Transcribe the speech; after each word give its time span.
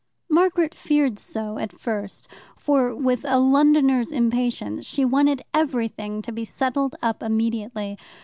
Margaret 0.31 0.73
feared 0.73 1.19
so 1.19 1.59
at 1.59 1.79
first, 1.79 2.27
for, 2.57 2.95
with 2.95 3.23
a 3.23 3.37
Londoner's 3.37 4.11
impatience, 4.11 4.83
she 4.87 5.05
wanted 5.05 5.43
everything 5.53 6.23
to 6.23 6.31
be 6.31 6.43
settled 6.43 6.95
up 7.03 7.21
immediately. 7.21 7.99